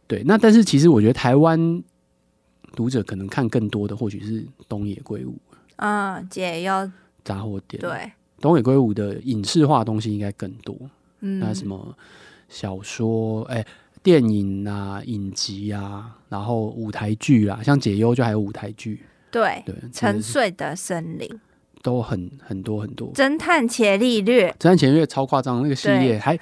[0.06, 1.84] 对，那但是其实我觉得台湾
[2.76, 5.38] 读者可能看更多的，或许是东野圭吾。
[5.78, 6.92] 嗯，解忧
[7.24, 7.82] 杂货店。
[7.82, 10.76] 对，东野圭吾的影视化东西应该更多。
[11.20, 11.98] 嗯，那什么
[12.50, 13.68] 小说、哎、欸，
[14.04, 19.04] 电影啊，影集啊，然后舞台剧啊，像解忧就还有舞台剧。
[19.30, 21.30] 对对，沉睡的森林
[21.84, 23.12] 都很很多很多。
[23.14, 26.40] 侦探伽利略，侦探伽利略超夸张，那个系列还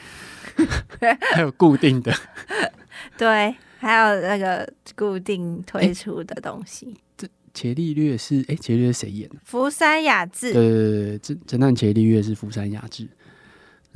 [1.33, 2.13] 还有固定的。
[3.17, 6.85] 对，还有那个固定推出的东西。
[6.85, 9.35] 欸、这伽利略是哎，伽利略谁演的？
[9.43, 10.53] 福山雅治。
[10.53, 13.07] 对对对对，侦侦探伽利略是福山雅治。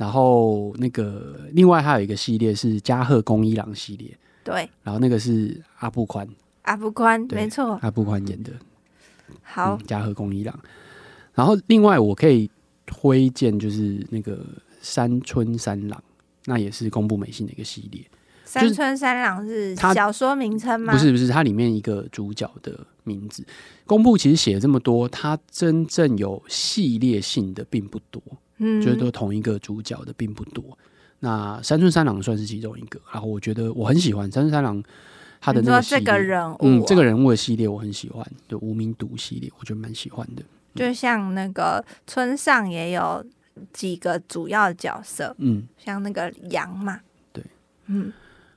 [0.00, 4.16] 然后那个另外还有一个系列是加贺恭一郎系列。
[4.42, 4.66] 对。
[4.82, 6.26] 然后那个是阿部宽。
[6.62, 7.78] 阿部宽，没错。
[7.82, 8.50] 阿部宽演的。
[9.42, 9.76] 好。
[9.78, 10.58] 嗯、加贺恭一郎。
[11.34, 12.50] 然后另外我可以
[12.86, 14.42] 推荐就是那个
[14.80, 16.02] 山村三郎，
[16.46, 18.02] 那也是宫部美幸的一个系列。
[18.46, 20.94] 山村三郎是小说名称吗？
[20.94, 23.46] 不是不是，它里面一个主角的名字。
[23.86, 28.22] 宫部其实写了这么多，它真正有系列性的并不多，
[28.60, 30.78] 嗯，觉得都同一个主角的并不多。
[31.18, 34.82] 那山村三郎算是其中一个，然后我觉得我很喜欢山村三郎
[35.40, 40.42] 他的那个这个人物，嗯，这个人物的系列我很喜欢，对无名毒系列，我觉得蛮喜欢的。
[40.74, 43.24] 就像那个村上也有
[43.72, 47.00] 几个主要角色，嗯，像那个羊嘛，
[47.32, 47.44] 对，
[47.86, 48.12] 嗯。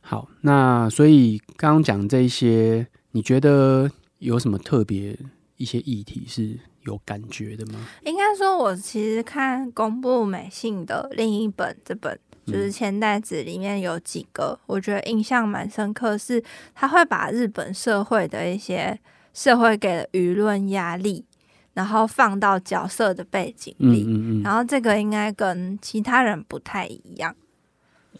[0.05, 3.89] 好，那所以刚刚讲这一些，你觉得
[4.19, 5.17] 有什么特别
[5.55, 7.79] 一些议题是有感觉的吗？
[8.03, 16.43] 应该说，我其实看公布美幸的另一本这本就是《千代子》里面有几个，嗯、我觉得印象蛮深刻，是
[16.75, 18.99] 他会把日本社会的一些
[19.33, 21.25] 社会给的舆论压力，
[21.73, 27.33] 然后放到角色的背景里，嗯嗯嗯，然后这个应该跟其他人不太一样。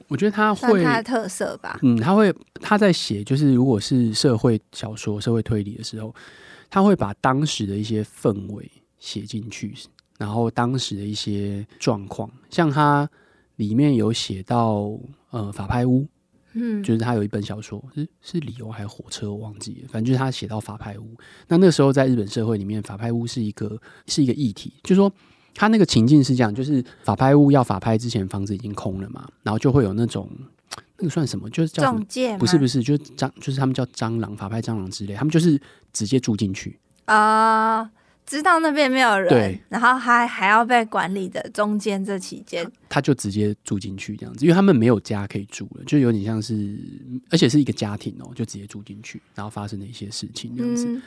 [0.08, 6.14] 我觉得他会他的特色吧，嗯，他会他在写就是如果是社会小说、社会推理的时候，
[6.74, 9.76] 他会把当时的一些氛围写进去，
[10.18, 13.08] 然后当时的一些状况，像他
[13.58, 14.98] 里面有写到
[15.30, 16.08] 呃法拍屋，
[16.54, 21.16] 嗯，就是他有一本小说是是理由还是火车我忘记了，反正就是他写到法拍屋，
[21.48, 25.14] 那那个时候在日本社会里面，法拍屋是一个是一个议题，就是说。
[25.56, 30.28] 他那个情境是这样，就是法拍屋要法拍之前，房子已经空了嘛，然后就会有那种
[31.04, 35.62] 那个算什么，就是叫中介，不是不是，就是蟑，就是他们叫蟑螂，法拍蟑螂之类，他们就是
[35.92, 36.80] 直接住进去。
[37.04, 37.92] 啊、呃，
[38.26, 46.80] 知道那边没有人，对，然后还还要被管理的中间这期间，他就直接住进去这样子，因为他们没有家可以住了，就有点像是，
[47.30, 51.02] 而且是一个家庭哦，就直接住进去，然后发生的一些事情这样子，嗯、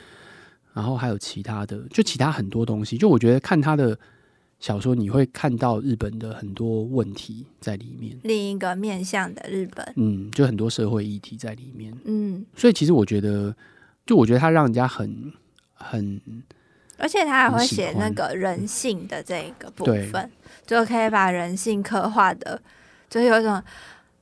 [0.73, 3.97] 然后还有其他的，就其他很多东西，就我觉得看他的。
[4.59, 13.55] 小说你会看到日本的很多问题在里面，另一个面向的日本，嗯，就很多社会议题在里面，嗯，所以其实我觉得，
[14.05, 15.31] 就我觉得他让人家很
[15.75, 16.19] 很，
[16.97, 20.31] 而且他还会写那个人性的这个部分，
[20.65, 22.59] 就可以把人性刻画的，
[23.11, 23.61] 就有一种，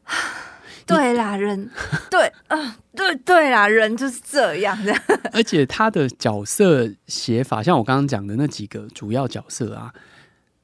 [0.86, 1.70] 对啦，人，
[2.12, 4.78] 对啊，对对啦，人就是这样。
[4.84, 4.94] 的，
[5.32, 9.94] 而且他的角色写法，像我刚刚讲的那几个主要角色啊。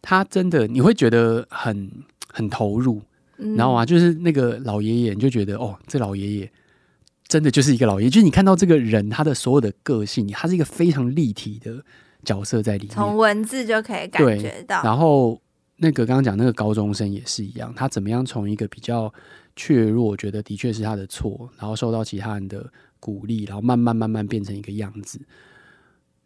[0.02, 1.92] 他真的你会觉得很
[2.28, 3.02] 很投入，
[3.38, 6.52] 嗯、然后啊，就是那个老爷爷，你就觉得哦，这老爷爷
[7.28, 11.84] 真的就是一个老爷爷，就是你看到这个人他的所有的个性，他是一个非常立体的
[12.24, 14.82] 角色在里面，从文字就可以感觉到。
[14.84, 15.40] 然后
[15.78, 19.14] 那个刚刚讲那个高中生也是一样，他怎么样从一个比较
[19.56, 22.68] 怯弱，觉得的确是他的错，然后受到其他人的
[23.00, 25.22] 鼓励，然后慢慢慢慢变成一个样子。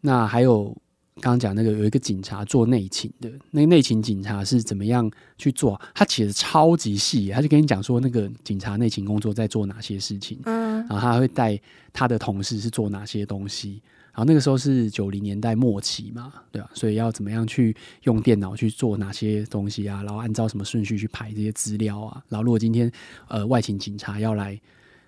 [0.00, 0.74] 那还有。
[1.22, 5.80] 刚刚讲那个有一个警察做内勤的，那个内勤警察是怎么样去做？
[5.94, 11.58] 他写的超级细，他就跟你讲说那个警察内勤工作在做哪些事情，嗯，然后他会带
[11.90, 13.80] 他的同事是做哪些东西，
[14.12, 16.68] 然后那个时候是九零年代末期嘛，对吧？
[16.74, 20.02] 所以要怎么样去用电脑去做哪些东西啊？
[20.02, 22.22] 然后按照什么顺序去排这些资料啊？
[22.28, 22.92] 然后如果今天
[23.28, 24.60] 呃外勤警察要来。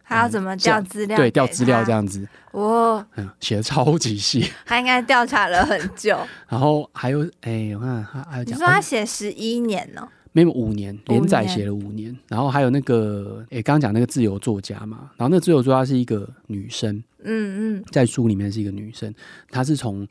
[0.09, 1.17] 还要怎么调资料？
[1.19, 2.27] 对，调资料这样子。
[2.53, 4.51] 哦，嗯，写的超级细。
[4.65, 6.19] 他应该调查了很久。
[6.49, 10.09] 然后还有，哎、欸，我看他还有讲，你说他写十一年呢、喔？
[10.33, 12.17] 没有五年，连载写了五年。
[12.29, 15.11] 然后还有那个，哎、欸，刚刚讲那个自由作家嘛。
[15.19, 19.15] 然后那个自由作家是一个女生，嗯嗯，在书里面是一个女生，
[19.51, 20.09] 她是从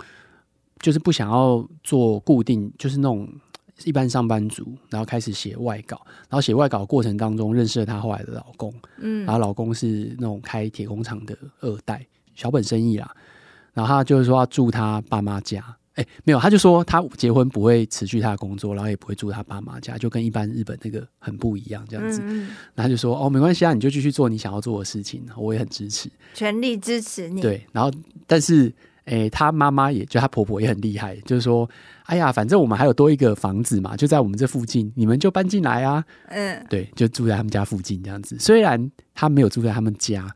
[0.80, 3.28] 就是不想要做固定，就是那种。
[3.84, 13.10] 一般上班族，然后开始写外稿，然后写外稿过程当中认识了她后来的老公，嗯，然后老公是那种开铁工厂的二代，小本生意啦，
[13.74, 15.64] 然后他就是说要住他爸妈家，
[15.94, 22.22] 哎、欸，没有，他就说他结婚不会辞去他的工作，然后也不会住他爸妈家，就跟一般日本那个很不一样这样子。
[22.22, 27.42] 然后他就说哦，没关系啊，你就继续做你想要做的事情，我也很支持，全力支持你。
[27.42, 27.92] 对，然后
[28.26, 28.74] 但是
[29.08, 31.68] 哎、欸，他妈妈也就她婆婆也很厉害，就是说，
[32.04, 36.06] 哎呀，反正我们还有多一个房子嘛，就在我们这附近，你们就搬进来啊。
[36.28, 38.38] 嗯，对，就住在他们家附近这样子。
[38.40, 40.32] 虽然他没有住在他们家。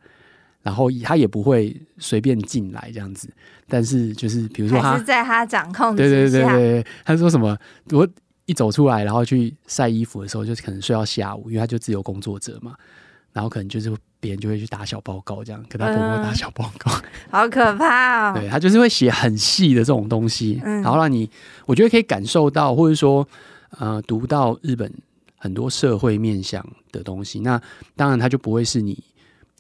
[0.64, 3.28] 然后他也不会随便进来这样子，
[3.68, 7.58] 但是就是比如说他是在他掌控之下，对对对对，他说什么？
[7.90, 8.08] 我
[8.46, 12.76] 一走出来，然后去晒衣服的时候，就可能睡到下午，因为他就自由工作者嘛，
[13.34, 18.34] 然后可能就是别人就会去打小报告，这样跟他婆婆打小报告，嗯、好可怕哦！
[18.40, 21.30] 对，他就是会写很细的这种东西，嗯、然后让你
[21.66, 23.28] 我觉得可以感受到，或者说
[23.80, 24.92] 呃，读到日本
[25.38, 27.40] 很多社会面向的东西。
[27.40, 27.62] 那
[27.96, 29.04] 当然，它就不会是你。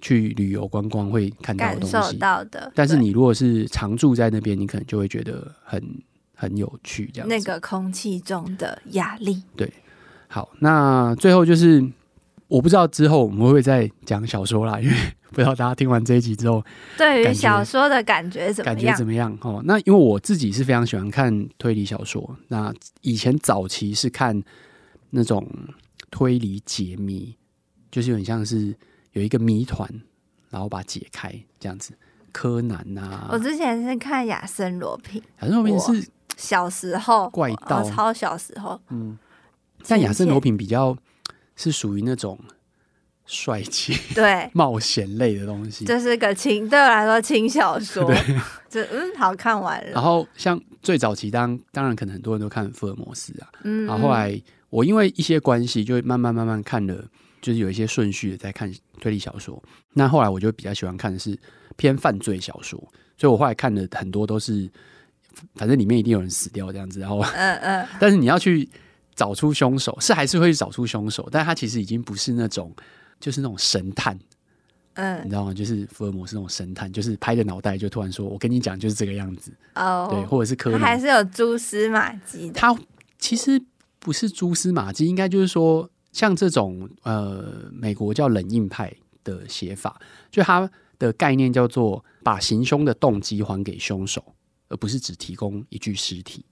[0.03, 2.71] 去旅游观光会看到的东西，感受到的。
[2.73, 5.79] 但是你如果是常住在那边，你可能就会觉得很
[6.33, 7.27] 很有趣，这样。
[7.29, 9.43] 那个空气中的压力。
[9.55, 9.71] 对，
[10.27, 11.87] 好，那最后就是
[12.51, 14.95] 我不知道之后我们会不会再讲小说啦，因为
[15.31, 16.63] 不知道大家听完这一集之后，
[16.97, 18.75] 对于小说的感觉怎么样？
[18.75, 19.37] 感觉怎么样？
[19.41, 24.43] 哦，那因为我自己是非常喜欢看推理小说，那以前早期是看
[25.11, 25.47] 那种
[26.09, 27.35] 推理解谜，
[27.89, 28.75] 就是有点像是。
[29.13, 29.85] 有一个谜团，
[30.49, 31.91] 然后把它解开，这样子。
[32.31, 38.79] 柯南呐、啊，我之前是看亚森罗苹，亚森罗苹是小时候怪盗，超小时候。
[38.87, 39.19] 嗯，
[39.85, 40.95] 但亚森罗苹比较
[41.55, 42.39] 是属于那种
[43.25, 45.85] 帅气、 对 冒险类的东西。
[45.85, 48.03] 这是个轻，对我来说轻小说。
[48.09, 48.17] 对，
[48.69, 49.91] 就嗯，好看完了。
[49.91, 53.47] 然后像最早期当，当当然可能很多人都看福尔摩斯啊。
[53.63, 57.05] 嗯，然后后来我因为一些关系，就慢慢慢慢看了。
[57.41, 59.59] 就是有一些顺序的在看推理小说，
[59.93, 61.35] 那后来我就比较喜欢看的是
[61.75, 62.79] 偏犯罪小说，
[63.17, 64.69] 所以我后来看的很多都是，
[65.55, 68.69] 反正里面一定有人死掉这样子，然后嗯嗯，但是你要去
[69.15, 72.73] 找出凶手，是还是会去找出凶手，但他其实已经不是那种
[73.19, 74.17] 就是那种神探，
[74.93, 75.53] 嗯，你知道吗？
[75.53, 82.53] 就是福尔摩斯那种神探，就是拍着脑袋就突然说：“我跟你讲，就是这个样子。”哦，对，或者是科他，还是有蛛丝马迹的。
[82.53, 82.77] 他
[83.19, 83.61] 其实
[83.99, 85.89] 不是蛛丝马迹，应该就是说。
[86.13, 88.93] 像这种呃，美国叫冷硬派
[89.23, 89.97] 的写法，
[90.29, 90.69] 就他
[90.99, 94.21] 的概念叫做把行凶的动机还给凶手，
[94.67, 96.43] 而不是只提供一具尸体。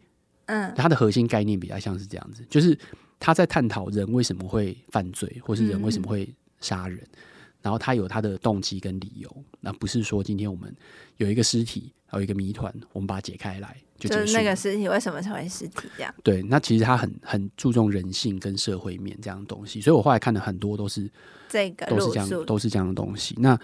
[0.50, 2.78] 嗯，它的核心概念比较像是这样子，就是
[3.20, 6.28] 他在探讨人为什么会犯罪，或是人为什么会
[6.60, 7.20] 杀人，嗯、
[7.62, 10.76] 然后他有他的动机跟理由，那不是说今天我们
[11.18, 13.78] 有一个尸体，还有一个谜团，我们把它解开来。
[14.00, 16.16] 就，就是那个尸体为什么成为尸体这样？
[16.24, 21.12] 对，那其实他很很注重人性跟社会面这样的东西，所以我后来看了很多都是
[21.50, 23.36] 这个都是这样都是这样的东西。
[23.38, 23.60] 那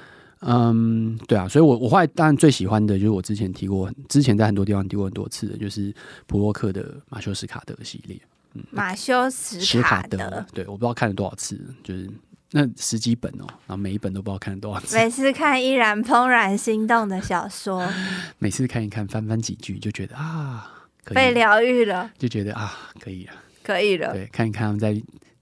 [0.46, 5.94] 嗯，对啊，所以我我后来当然最喜欢的就是我之前提过，之前在很多地方提过很多次的，就是
[6.28, 8.20] 普洛克的马修斯卡德系列。
[8.54, 12.10] 嗯，马修斯卡德，对，我不知道看了多少次，就是。
[12.52, 14.96] 那十几本哦，然后每一本都不知道看了多少次。
[14.96, 17.86] 每次看依然怦然心动的小说，
[18.40, 20.72] 每次看一看，翻翻几句就觉得啊，
[21.04, 24.14] 可以被疗愈了，就觉得啊，可以了，可以了。
[24.14, 24.96] 对，看一看他们在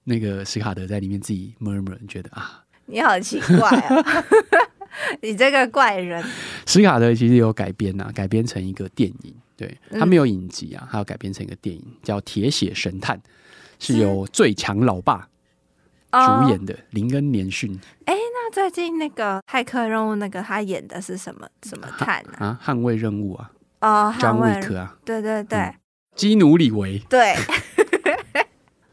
[0.06, 4.26] 那个史卡德在里面自己 murmur，觉得啊，你好奇怪啊，
[5.22, 6.24] 你这个怪人。
[6.66, 13.18] 史卡德其实有改编啊，改编成一个电影，对，他没有影集啊，他要改编成一个电影，叫《铁血神探》，
[13.80, 15.28] 是由最强老爸。
[16.14, 17.76] 主演的林恩年逊，
[18.06, 21.48] 哎，那最近那个骇客任务那个他演的是什么？
[21.64, 22.34] 什么看呢？
[22.38, 23.52] 啊，捍卫任务啊，
[23.82, 25.74] 哦，张卫克啊，对对对，
[26.16, 27.34] 基努里维，对，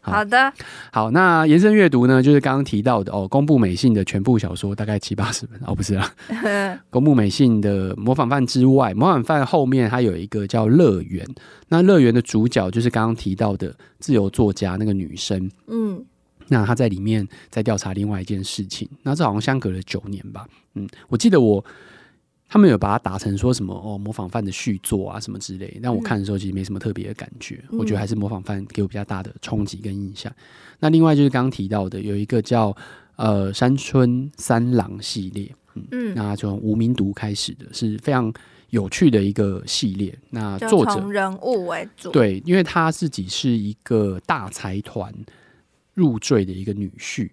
[0.01, 0.25] 好。
[0.25, 0.53] 的，
[0.93, 5.61] 好，那延伸阅读呢，就是刚刚提到的哦，公布美信的全部小说大概七八十本。
[5.67, 6.15] 哦，不是啊，
[6.91, 11.27] 公布美信的模仿犯之外，模仿犯后面还有一个叫乐园，
[11.69, 16.05] 那乐园的主角就是刚刚提到的自由作家那个女生，嗯。
[16.53, 21.65] 那她在里面在调查另外一件事情，那这好像相隔了九年吧，嗯，我记得我
[22.53, 30.31] 他们有把它打成说什么哦，模仿犯的续作啊什么之类，但我看的时候其实没什么特别的感觉，嗯、我觉得还是模仿犯给我比较大的冲击跟印象。
[30.81, 32.77] 那另外就是刚刚提到的有一个叫
[33.15, 38.33] 呃山村三郎系列，嗯，嗯那从无名读开始的是非常
[38.71, 40.13] 有趣的一个系列。
[40.31, 45.15] 那作者人物为主，对，因为他自己是一个大财团。
[45.93, 47.29] 入赘的一个女婿，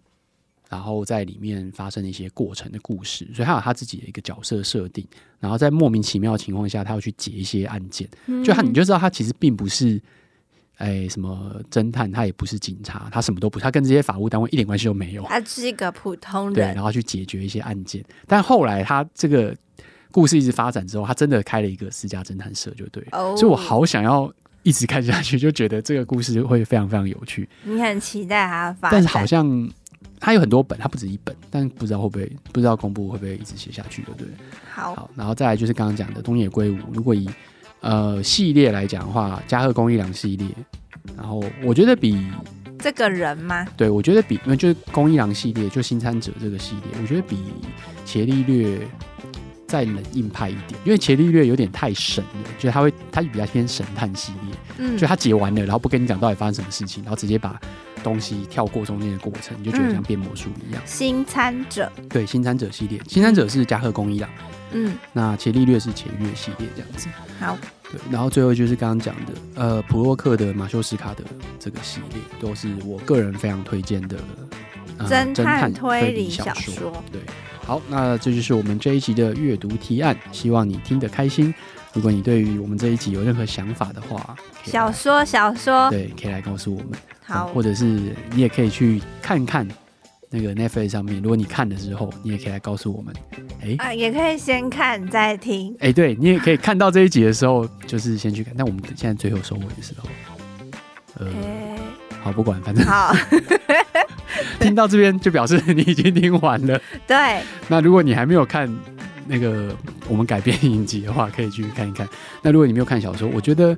[0.69, 5.05] 然后在里面发生一些过程的故事，所以他有他自己的一个角色设定，
[5.39, 10.01] 然后在莫名其妙的情况下，他要去解一些案件，嗯、就他你就知道他其实并不是
[10.77, 19.55] 哎什么侦探，他也不是警察，他什么都不，他跟这些法务单位一点关系都没有，他是一个普通人，对，然后去解决一些案件，但后来他这个
[20.11, 23.17] 故事一直发展之后，他真的开了一个私家侦探社，就对了。
[23.17, 23.37] Oh.
[23.37, 24.31] 所以我好想要
[24.63, 27.47] 一直看下去，就觉得这个故事会非常非常有趣。
[27.63, 29.69] 你很期待他发展，但是好像
[30.19, 34.27] 他有很多本，他不止一本，但不知道会不会不知道公布会不会一直写下去，对不对？
[34.69, 37.29] 好，好，然后再来就是刚刚讲的东野圭吾，如果以
[37.81, 40.47] 呃系列来讲的话，加贺恭一郎系列，
[41.15, 42.17] 然后我觉得比。
[42.79, 43.65] 这个人吗？
[43.75, 47.35] 对，我觉得比因为就是恭一郎系列，就新参者这个系列，我觉得比
[48.05, 48.79] 伽利略
[49.67, 50.79] 再冷硬派一点。
[50.85, 57.59] 因为伽利略有点太神了，就是他会他比较偏神探系列，嗯，就他解完了，然后不跟你讲到底发生什么事情，然后直接把
[58.07, 60.81] 东西跳过中间的过程，你就觉得像变魔术一样。
[60.85, 64.29] 新参者，对，新参者系列，新参者是加贺恭一郎，
[64.71, 67.07] 嗯，那伽利略是伽利略系列这样子。
[67.39, 67.57] 好。
[67.89, 71.23] 对，然后最后就是刚刚讲的，呃，普洛克的马修斯卡的
[71.57, 74.17] 这个系列，都是我个人非常推荐的、
[74.97, 77.01] 呃、侦探推理小说。
[77.13, 77.21] 对，
[77.63, 81.53] 好，那这就是我们这一集的阅读提案，希望你听得开心。
[81.93, 84.35] 如果你对于我们这一集有任何想法的话，
[84.65, 86.89] 小说小说，对，可以来告诉我们。
[87.27, 87.85] 好、嗯，或者是
[88.31, 89.67] 你也可以去看看。
[90.29, 93.15] 那个 Netflix 上面，如果你看的时候，你也可以来告诉我们。
[93.61, 95.73] 哎、欸，啊，也可以先看再听。
[95.75, 98.53] 哎、欸，对，你也可以看到这一集的时候，就是先去看。
[98.57, 100.09] 但我们现在最后收尾的时候，
[101.19, 101.79] 呃，欸、
[102.21, 103.15] 好，不管，反正好。
[104.59, 106.77] 听到这边就表示你已经听完了。
[107.07, 107.41] 对。
[107.69, 108.69] 那如果你还没有看
[109.27, 109.73] 那个
[110.09, 112.05] 我们改编影集的话，可以去看一看。
[112.41, 113.73] 那如果你没有看小说，我觉得。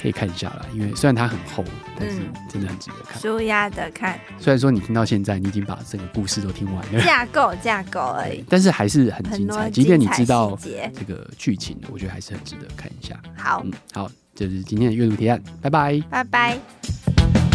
[0.00, 1.64] 可以看一下啦，因为虽然它很厚，
[1.98, 2.18] 但是
[2.48, 3.20] 真的很值得看。
[3.20, 4.18] 舒压的看。
[4.38, 9.70] 虽然说你听到现在，你已经把整个故事都听完了，架构架构而已，但是还是很精彩。
[9.70, 13.20] 即便你知道这个剧情，我觉得还是很值得看一下。
[13.36, 17.47] 好，嗯，好，这、就是今天的阅读提案，拜拜，拜拜。